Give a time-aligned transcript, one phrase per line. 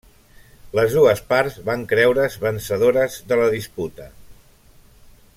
[0.77, 4.09] Les dues parts van creure's vencedores de la disputa.